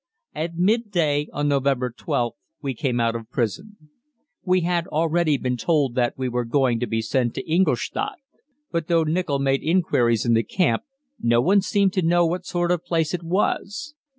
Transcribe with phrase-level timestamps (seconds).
[0.33, 3.77] At midday on November 12th we came out of prison.
[4.43, 8.17] We had already been told that we were going to be sent to Ingolstadt;
[8.71, 10.81] but, though Nichol made inquiries in the camp,
[11.21, 13.93] no one seemed to know what sort of place it was.